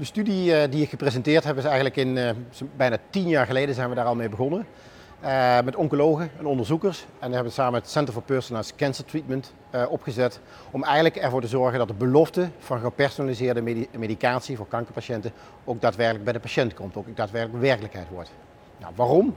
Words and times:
De 0.00 0.06
studie 0.06 0.54
eh, 0.56 0.70
die 0.70 0.82
ik 0.82 0.88
gepresenteerd 0.88 1.44
heb 1.44 1.56
is 1.56 1.64
eigenlijk 1.64 1.96
in 1.96 2.16
uh, 2.16 2.30
bijna 2.76 2.98
tien 3.10 3.28
jaar 3.28 3.46
geleden 3.46 3.74
zijn 3.74 3.88
we 3.88 3.94
daar 3.94 4.04
al 4.04 4.14
mee 4.14 4.28
begonnen. 4.28 4.66
Uh, 5.24 5.60
met 5.60 5.76
oncologen 5.76 6.30
en 6.38 6.46
onderzoekers. 6.46 7.06
En 7.18 7.28
we 7.28 7.34
hebben 7.34 7.52
samen 7.52 7.80
het 7.80 7.90
Center 7.90 8.14
for 8.14 8.22
Personalized 8.22 8.76
Cancer 8.76 9.04
Treatment 9.04 9.52
opgezet. 9.88 10.40
Om 10.70 10.84
eigenlijk 10.84 11.16
ervoor 11.16 11.40
te 11.40 11.46
zorgen 11.46 11.78
dat 11.78 11.88
de 11.88 11.94
belofte 11.94 12.48
van 12.58 12.80
gepersonaliseerde 12.80 13.86
medicatie 13.98 14.56
voor 14.56 14.66
kankerpatiënten 14.66 15.32
ook 15.64 15.80
daadwerkelijk 15.80 16.24
bij 16.24 16.32
de 16.32 16.40
patiënt 16.40 16.74
komt. 16.74 16.96
Ook 16.96 17.16
daadwerkelijk 17.16 17.62
werkelijkheid 17.62 18.08
wordt. 18.08 18.30
Nou, 18.78 18.92
waarom? 18.96 19.36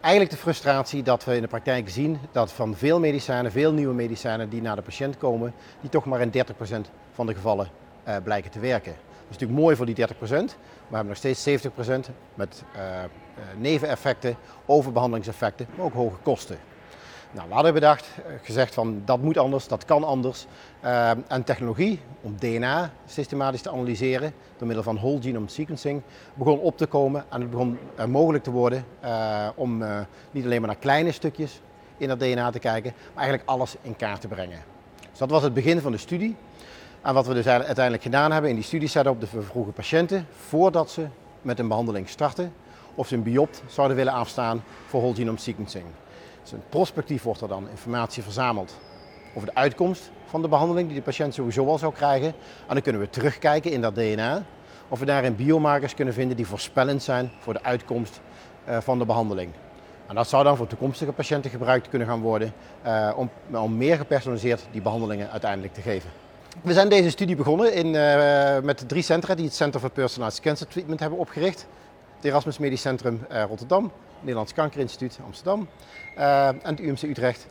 eigenlijk 0.00 0.30
de 0.30 0.36
frustratie 0.36 1.02
dat 1.02 1.24
we 1.24 1.34
in 1.34 1.42
de 1.42 1.48
praktijk 1.48 1.90
zien 1.90 2.18
dat 2.32 2.52
van 2.52 2.76
veel 2.76 3.00
medicijnen, 3.00 3.52
veel 3.52 3.72
nieuwe 3.72 3.94
medicijnen 3.94 4.48
die 4.48 4.62
naar 4.62 4.76
de 4.76 4.82
patiënt 4.82 5.18
komen, 5.18 5.54
die 5.80 5.90
toch 5.90 6.04
maar 6.04 6.20
in 6.20 6.32
30% 6.32 6.40
van 7.12 7.26
de 7.26 7.34
gevallen 7.34 7.68
blijken 8.22 8.50
te 8.50 8.60
werken. 8.60 8.94
Is 9.30 9.34
natuurlijk 9.34 9.60
mooi 9.60 9.76
voor 9.76 9.86
die 9.86 10.06
30%, 10.06 10.18
maar 10.18 10.38
we 10.88 10.96
hebben 10.96 11.06
nog 11.06 11.16
steeds 11.16 11.68
70% 11.68 12.12
met 12.34 12.64
uh, 12.76 12.80
neveneffecten, 13.58 14.36
overbehandelingseffecten, 14.66 15.66
maar 15.76 15.84
ook 15.84 15.94
hoge 15.94 16.16
kosten. 16.22 16.58
Nou, 17.30 17.48
we 17.48 17.54
hadden 17.54 17.74
bedacht, 17.74 18.08
eh, 18.16 18.32
gezegd 18.42 18.74
van 18.74 19.02
dat 19.04 19.22
moet 19.22 19.38
anders, 19.38 19.68
dat 19.68 19.84
kan 19.84 20.04
anders. 20.04 20.46
En 21.28 21.44
technologie 21.44 22.00
om 22.20 22.36
DNA 22.38 22.90
systematisch 23.06 23.62
te 23.62 23.70
analyseren 23.70 24.32
door 24.56 24.66
middel 24.66 24.84
van 24.84 24.96
whole 24.96 25.22
genome 25.22 25.48
sequencing 25.48 26.02
begon 26.34 26.58
op 26.58 26.76
te 26.76 26.86
komen 26.86 27.24
en 27.28 27.40
het 27.40 27.50
begon 27.50 27.78
mogelijk 28.08 28.44
te 28.44 28.50
worden 28.50 28.84
om 29.54 29.84
niet 30.30 30.44
alleen 30.44 30.60
maar 30.60 30.70
naar 30.70 30.78
kleine 30.78 31.12
stukjes 31.12 31.60
in 31.96 32.08
dat 32.08 32.20
DNA 32.20 32.50
te 32.50 32.58
kijken, 32.58 32.92
maar 33.14 33.24
eigenlijk 33.24 33.48
alles 33.48 33.76
in 33.82 33.96
kaart 33.96 34.20
te 34.20 34.28
brengen. 34.28 34.58
Dus 35.10 35.18
dat 35.18 35.30
was 35.30 35.42
het 35.42 35.54
begin 35.54 35.80
van 35.80 35.92
de 35.92 35.98
studie. 35.98 36.36
En 37.08 37.14
wat 37.14 37.26
we 37.26 37.34
dus 37.34 37.46
uiteindelijk 37.46 38.02
gedaan 38.02 38.32
hebben 38.32 38.50
in 38.50 38.56
die 38.56 38.64
studie 38.64 38.88
setup, 38.88 39.20
de 39.20 39.26
vroegen 39.26 39.72
patiënten, 39.72 40.26
voordat 40.48 40.90
ze 40.90 41.06
met 41.42 41.58
een 41.58 41.68
behandeling 41.68 42.08
starten, 42.08 42.52
of 42.94 43.08
ze 43.08 43.14
een 43.14 43.22
biopt 43.22 43.62
zouden 43.66 43.96
willen 43.96 44.12
afstaan 44.12 44.62
voor 44.86 45.00
whole 45.00 45.14
genome 45.14 45.38
sequencing. 45.38 45.84
Dus 46.42 46.52
prospectief 46.68 47.22
wordt 47.22 47.40
er 47.40 47.48
dan 47.48 47.68
informatie 47.70 48.22
verzameld 48.22 48.78
over 49.34 49.48
de 49.48 49.54
uitkomst 49.54 50.10
van 50.26 50.42
de 50.42 50.48
behandeling 50.48 50.86
die 50.86 50.96
de 50.96 51.02
patiënt 51.02 51.34
sowieso 51.34 51.66
al 51.66 51.78
zou 51.78 51.92
krijgen. 51.92 52.28
En 52.66 52.74
dan 52.74 52.82
kunnen 52.82 53.00
we 53.00 53.10
terugkijken 53.10 53.70
in 53.72 53.80
dat 53.80 53.94
DNA 53.94 54.42
of 54.88 54.98
we 54.98 55.04
daarin 55.04 55.36
biomarkers 55.36 55.94
kunnen 55.94 56.14
vinden 56.14 56.36
die 56.36 56.46
voorspellend 56.46 57.02
zijn 57.02 57.30
voor 57.38 57.52
de 57.52 57.62
uitkomst 57.62 58.20
eh, 58.64 58.78
van 58.80 58.98
de 58.98 59.04
behandeling. 59.04 59.52
En 60.06 60.14
dat 60.14 60.28
zou 60.28 60.44
dan 60.44 60.56
voor 60.56 60.66
toekomstige 60.66 61.12
patiënten 61.12 61.50
gebruikt 61.50 61.88
kunnen 61.88 62.08
gaan 62.08 62.20
worden 62.20 62.52
uh, 62.86 63.12
om, 63.16 63.30
om 63.50 63.76
meer 63.76 63.96
gepersonaliseerd 63.96 64.66
die 64.70 64.82
behandelingen 64.82 65.30
uiteindelijk 65.30 65.74
te 65.74 65.80
geven. 65.80 66.10
We 66.62 66.72
zijn 66.72 66.88
deze 66.88 67.10
studie 67.10 67.36
begonnen 67.36 67.74
in, 67.74 67.86
uh, 67.86 68.58
met 68.58 68.88
drie 68.88 69.02
centra 69.02 69.34
die 69.34 69.44
het 69.44 69.54
Center 69.54 69.80
for 69.80 69.90
Personalized 69.90 70.40
Cancer 70.40 70.66
Treatment 70.66 71.00
hebben 71.00 71.18
opgericht. 71.18 71.66
Het 72.16 72.24
Erasmus 72.24 72.58
Medisch 72.58 72.80
Centrum 72.80 73.26
uh, 73.32 73.42
Rotterdam, 73.48 73.84
het 73.84 73.92
Nederlands 74.20 74.52
Kankerinstituut 74.52 75.18
Amsterdam 75.24 75.68
uh, 76.18 76.48
en 76.48 76.58
het 76.62 76.80
UMC 76.80 77.02
Utrecht. 77.02 77.46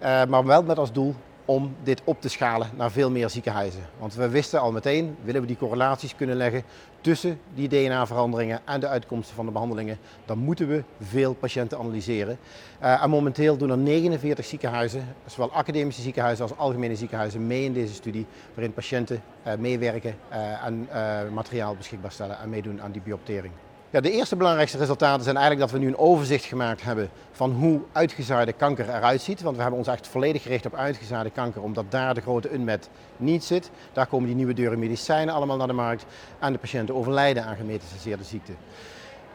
maar 0.00 0.44
wel 0.44 0.62
met 0.62 0.78
als 0.78 0.92
doel 0.92 1.14
om 1.48 1.76
dit 1.82 2.00
op 2.04 2.20
te 2.20 2.28
schalen 2.28 2.70
naar 2.76 2.90
veel 2.90 3.10
meer 3.10 3.30
ziekenhuizen. 3.30 3.80
Want 3.98 4.14
we 4.14 4.28
wisten 4.28 4.60
al 4.60 4.72
meteen, 4.72 5.16
willen 5.22 5.40
we 5.40 5.46
die 5.46 5.56
correlaties 5.56 6.16
kunnen 6.16 6.36
leggen 6.36 6.62
tussen 7.00 7.40
die 7.54 7.68
DNA-veranderingen 7.68 8.60
en 8.64 8.80
de 8.80 8.88
uitkomsten 8.88 9.36
van 9.36 9.46
de 9.46 9.52
behandelingen, 9.52 9.98
dan 10.24 10.38
moeten 10.38 10.68
we 10.68 10.84
veel 11.00 11.34
patiënten 11.34 11.78
analyseren. 11.78 12.38
Uh, 12.82 13.02
en 13.02 13.10
momenteel 13.10 13.56
doen 13.56 13.70
er 13.70 13.78
49 13.78 14.44
ziekenhuizen, 14.44 15.14
zowel 15.26 15.52
academische 15.52 16.02
ziekenhuizen 16.02 16.44
als 16.44 16.56
algemene 16.56 16.96
ziekenhuizen, 16.96 17.46
mee 17.46 17.64
in 17.64 17.72
deze 17.72 17.94
studie, 17.94 18.26
waarin 18.54 18.72
patiënten 18.72 19.22
uh, 19.46 19.54
meewerken 19.54 20.16
uh, 20.32 20.64
en 20.64 20.88
materiaal 21.32 21.76
beschikbaar 21.76 22.12
stellen 22.12 22.38
en 22.38 22.48
meedoen 22.48 22.82
aan 22.82 22.92
die 22.92 23.02
bioptering. 23.02 23.52
Ja, 23.90 24.00
de 24.00 24.10
eerste 24.10 24.36
belangrijkste 24.36 24.78
resultaten 24.78 25.24
zijn 25.24 25.36
eigenlijk 25.36 25.70
dat 25.70 25.80
we 25.80 25.84
nu 25.86 25.92
een 25.92 25.98
overzicht 25.98 26.44
gemaakt 26.44 26.82
hebben 26.82 27.10
van 27.32 27.52
hoe 27.52 27.80
uitgezaaide 27.92 28.52
kanker 28.52 28.88
eruit 28.88 29.20
ziet. 29.20 29.42
Want 29.42 29.56
we 29.56 29.62
hebben 29.62 29.78
ons 29.78 29.88
echt 29.88 30.06
volledig 30.06 30.42
gericht 30.42 30.66
op 30.66 30.74
uitgezaaide 30.74 31.30
kanker, 31.30 31.62
omdat 31.62 31.84
daar 31.88 32.14
de 32.14 32.20
grote 32.20 32.52
unmet 32.52 32.88
niet 33.16 33.44
zit. 33.44 33.70
Daar 33.92 34.06
komen 34.06 34.26
die 34.26 34.36
nieuwe 34.36 34.54
deuren 34.54 34.78
medicijnen 34.78 35.34
allemaal 35.34 35.56
naar 35.56 35.66
de 35.66 35.72
markt 35.72 36.04
en 36.38 36.52
de 36.52 36.58
patiënten 36.58 36.94
overlijden 36.94 37.44
aan 37.44 37.56
gemetastaseerde 37.56 38.24
ziekte. 38.24 38.52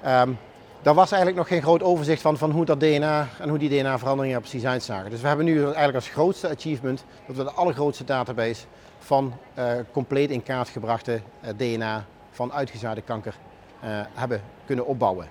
Um, 0.06 0.38
daar 0.81 0.94
was 0.94 1.12
eigenlijk 1.12 1.38
nog 1.38 1.47
geen 1.47 1.62
groot 1.62 1.84
overzicht 1.84 2.22
van, 2.22 2.38
van 2.38 2.52
hoe 2.52 2.66
dat 2.66 2.80
DNA 2.80 3.28
en 3.40 3.50
hoe 3.50 3.58
die 3.58 3.69
DNA-veranderingen 3.69 4.36
er 4.36 4.42
precies 4.50 4.66
uitzagen. 4.66 5.09
Dus 5.09 5.22
we 5.22 5.28
hebben 5.28 5.46
nu 5.46 5.63
eigenlijk 5.63 5.96
als 5.96 6.09
grootste 6.09 6.50
achievement 6.50 7.03
dat 7.28 7.36
we 7.36 7.44
de 7.44 7.52
allergrootste 7.52 8.03
database 8.03 8.66
van 9.00 9.34
uh, 9.59 9.66
compleet 9.92 10.30
in 10.30 10.44
kaart 10.44 10.69
gebrachte 10.69 11.22
uh, 11.44 11.50
DNA 11.58 12.06
van 12.31 12.53
uitgezaaide 12.53 13.02
kanker 13.02 13.36
hebben 14.13 14.41
kunnen 14.66 14.85
opbouwen. 14.85 15.27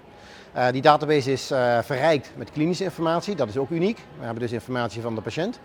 Uh, 0.56 0.68
die 0.70 0.82
database 0.82 1.32
is 1.32 1.52
uh, 1.52 1.78
verrijkt 1.82 2.32
met 2.36 2.50
klinische 2.50 2.84
informatie, 2.84 3.36
dat 3.36 3.48
is 3.48 3.56
ook 3.56 3.70
uniek. 3.70 3.98
We 4.18 4.24
hebben 4.24 4.42
dus 4.42 4.52
informatie 4.52 5.02
van 5.02 5.14
de 5.14 5.20
patiënt, 5.20 5.60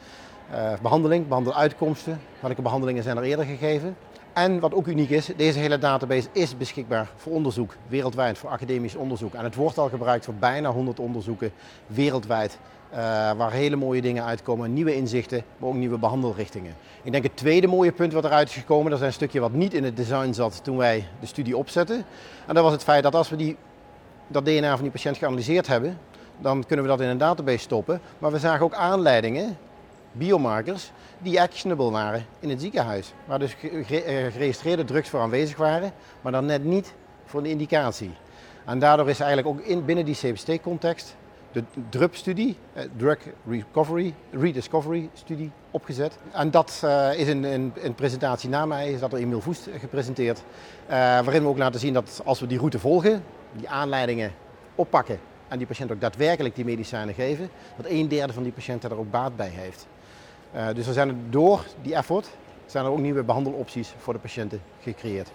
behandeling, 0.81 1.27
behandeluitkomsten, 1.27 2.19
welke 2.39 2.61
behandelingen 2.61 3.03
zijn 3.03 3.17
er 3.17 3.23
eerder 3.23 3.45
gegeven. 3.45 3.97
En 4.33 4.59
wat 4.59 4.73
ook 4.73 4.87
uniek 4.87 5.09
is, 5.09 5.29
deze 5.35 5.59
hele 5.59 5.77
database 5.77 6.27
is 6.31 6.57
beschikbaar 6.57 7.09
voor 7.15 7.33
onderzoek 7.33 7.75
wereldwijd, 7.87 8.37
voor 8.37 8.49
academisch 8.49 8.95
onderzoek. 8.95 9.33
En 9.33 9.43
het 9.43 9.55
wordt 9.55 9.77
al 9.77 9.89
gebruikt 9.89 10.25
voor 10.25 10.33
bijna 10.33 10.69
100 10.69 10.99
onderzoeken 10.99 11.51
wereldwijd, 11.87 12.59
uh, 12.91 12.97
waar 13.31 13.51
hele 13.51 13.75
mooie 13.75 14.01
dingen 14.01 14.23
uitkomen, 14.23 14.73
nieuwe 14.73 14.95
inzichten, 14.95 15.43
maar 15.57 15.69
ook 15.69 15.75
nieuwe 15.75 15.97
behandelrichtingen. 15.97 16.75
Ik 17.03 17.11
denk 17.11 17.23
het 17.23 17.37
tweede 17.37 17.67
mooie 17.67 17.91
punt 17.91 18.13
wat 18.13 18.25
eruit 18.25 18.49
is 18.49 18.55
gekomen, 18.55 18.91
dat 18.91 18.99
is 18.99 19.05
een 19.05 19.13
stukje 19.13 19.39
wat 19.39 19.51
niet 19.51 19.73
in 19.73 19.83
het 19.83 19.97
design 19.97 20.33
zat 20.33 20.63
toen 20.63 20.77
wij 20.77 21.07
de 21.19 21.25
studie 21.25 21.57
opzetten. 21.57 22.05
En 22.47 22.53
dat 22.53 22.63
was 22.63 22.73
het 22.73 22.83
feit 22.83 23.03
dat 23.03 23.15
als 23.15 23.29
we 23.29 23.35
die, 23.35 23.57
dat 24.27 24.45
DNA 24.45 24.73
van 24.73 24.81
die 24.81 24.91
patiënt 24.91 25.17
geanalyseerd 25.17 25.67
hebben, 25.67 25.97
dan 26.37 26.65
kunnen 26.65 26.85
we 26.85 26.91
dat 26.91 27.01
in 27.01 27.07
een 27.07 27.17
database 27.17 27.57
stoppen. 27.57 28.01
Maar 28.19 28.31
we 28.31 28.39
zagen 28.39 28.65
ook 28.65 28.73
aanleidingen 28.73 29.57
biomarkers 30.11 30.91
die 31.17 31.41
actionable 31.41 31.91
waren 31.91 32.25
in 32.39 32.49
het 32.49 32.61
ziekenhuis. 32.61 33.13
Waar 33.25 33.39
dus 33.39 33.55
eh, 33.61 33.85
geregistreerde 34.31 34.85
drugs 34.85 35.09
voor 35.09 35.19
aanwezig 35.19 35.57
waren, 35.57 35.91
maar 36.21 36.31
dan 36.31 36.45
net 36.45 36.63
niet 36.63 36.93
voor 37.25 37.39
een 37.39 37.45
indicatie. 37.45 38.11
En 38.65 38.79
daardoor 38.79 39.09
is 39.09 39.19
eigenlijk 39.19 39.57
ook 39.57 39.65
in, 39.65 39.85
binnen 39.85 40.05
die 40.05 40.15
CBST-context 40.15 41.15
de 41.51 41.63
DRUP-studie, 41.89 42.57
eh, 42.73 42.83
Drug 42.97 43.17
Recovery, 43.47 44.13
Rediscovery-studie, 44.31 45.51
opgezet. 45.71 46.17
En 46.31 46.51
dat 46.51 46.81
uh, 46.85 47.19
is 47.19 47.27
in 47.27 47.43
een 47.43 47.95
presentatie 47.95 48.49
na 48.49 48.65
mij, 48.65 48.91
is 48.91 48.99
dat 48.99 49.09
door 49.09 49.19
Emiel 49.19 49.41
Voest 49.41 49.69
gepresenteerd, 49.79 50.37
uh, 50.37 50.89
waarin 50.89 51.41
we 51.41 51.47
ook 51.47 51.57
laten 51.57 51.79
zien 51.79 51.93
dat 51.93 52.21
als 52.25 52.39
we 52.39 52.47
die 52.47 52.57
route 52.57 52.79
volgen, 52.79 53.23
die 53.51 53.69
aanleidingen 53.69 54.31
oppakken 54.75 55.19
en 55.47 55.57
die 55.57 55.67
patiënt 55.67 55.91
ook 55.91 56.01
daadwerkelijk 56.01 56.55
die 56.55 56.65
medicijnen 56.65 57.13
geven, 57.13 57.49
dat 57.77 57.85
een 57.89 58.07
derde 58.07 58.33
van 58.33 58.43
die 58.43 58.51
patiënten 58.51 58.89
er 58.89 58.97
ook 58.97 59.11
baat 59.11 59.35
bij 59.35 59.51
heeft. 59.53 59.87
Dus 60.75 60.87
er 60.87 60.93
zijn 60.93 61.27
door 61.29 61.65
die 61.81 61.95
effort 61.95 62.29
zijn 62.65 62.85
er 62.85 62.91
ook 62.91 62.99
nieuwe 62.99 63.23
behandelopties 63.23 63.93
voor 63.97 64.13
de 64.13 64.19
patiënten 64.19 64.61
gecreëerd. 64.81 65.31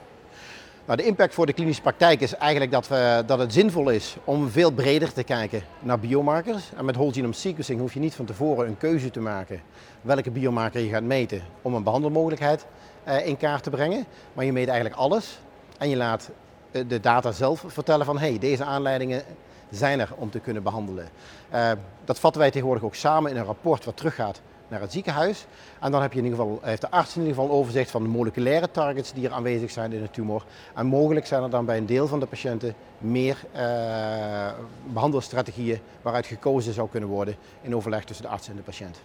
Nou, 0.85 0.99
de 0.99 1.05
impact 1.05 1.35
voor 1.35 1.47
de 1.47 1.53
klinische 1.53 1.83
praktijk 1.83 2.21
is 2.21 2.35
eigenlijk 2.35 2.73
dat, 2.73 2.89
we, 2.89 3.23
dat 3.27 3.39
het 3.39 3.53
zinvol 3.53 3.89
is 3.89 4.17
om 4.25 4.51
veel 4.51 4.71
breder 4.71 5.13
te 5.13 5.23
kijken 5.23 5.63
naar 5.81 5.99
biomarkers. 5.99 6.71
En 6.77 6.85
met 6.85 6.97
whole 6.97 7.13
genome 7.13 7.35
sequencing 7.35 7.81
hoef 7.81 7.95
je 7.95 8.01
niet 8.01 8.15
van 8.15 8.25
tevoren 8.25 8.67
een 8.67 8.77
keuze 8.77 9.11
te 9.11 9.21
maken 9.21 9.63
welke 10.01 10.31
biomarker 10.31 10.81
je 10.81 10.89
gaat 10.89 11.03
meten 11.03 11.43
om 11.63 11.75
een 11.75 11.83
behandelmogelijkheid 11.83 12.67
uh, 13.09 13.27
in 13.27 13.37
kaart 13.37 13.63
te 13.63 13.71
brengen. 13.71 14.05
Maar 14.33 14.45
je 14.45 14.53
meet 14.53 14.69
eigenlijk 14.69 15.01
alles 15.01 15.39
en 15.79 15.89
je 15.89 15.97
laat 15.97 16.31
uh, 16.73 16.85
de 16.89 17.01
data 17.01 17.33
zelf 17.33 17.65
vertellen 17.67 18.07
van 18.07 18.19
hey, 18.19 18.39
deze 18.39 18.65
aanleidingen 18.65 19.23
zijn 19.71 20.01
er 20.01 20.09
om 20.17 20.31
te 20.31 20.39
kunnen 20.39 20.63
behandelen. 20.63 21.09
Uh, 21.55 21.71
dat 22.05 22.19
vatten 22.19 22.41
wij 22.41 22.51
tegenwoordig 22.51 22.85
ook 22.85 22.95
samen 22.95 23.31
in 23.31 23.37
een 23.37 23.45
rapport 23.45 23.85
wat 23.85 23.97
teruggaat 23.97 24.41
naar 24.73 24.81
het 24.81 24.93
ziekenhuis. 24.93 25.47
En 25.81 25.91
dan 25.91 26.03
heb 26.03 26.13
je 26.13 26.19
in 26.19 26.25
ieder 26.25 26.39
geval, 26.39 26.59
heeft 26.63 26.81
de 26.81 26.91
arts 26.91 27.17
in 27.17 27.23
ieder 27.23 27.37
geval 27.37 27.51
overzicht 27.51 27.91
van 27.91 28.03
de 28.03 28.09
moleculaire 28.09 28.71
targets 28.71 29.13
die 29.13 29.27
er 29.27 29.33
aanwezig 29.33 29.71
zijn 29.71 29.93
in 29.93 30.03
de 30.03 30.11
tumor. 30.11 30.45
En 30.75 30.87
mogelijk 30.87 31.27
zijn 31.27 31.43
er 31.43 31.51
dan 31.51 31.65
bij 31.65 31.77
een 31.77 31.87
deel 31.87 32.07
van 32.07 32.21
de 32.21 32.27
patiënten 32.27 32.75
meer 32.99 33.37
uh, 33.57 34.51
behandelstrategieën 34.93 35.79
waaruit 36.03 36.27
gekozen 36.27 36.73
zou 36.73 36.89
kunnen 36.89 37.09
worden 37.09 37.37
in 37.61 37.77
overleg 37.77 38.05
tussen 38.05 38.25
de 38.25 38.31
arts 38.31 38.49
en 38.49 38.57
de 38.57 38.63
patiënt. 38.63 39.01